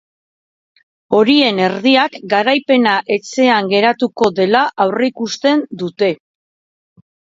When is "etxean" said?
3.17-3.69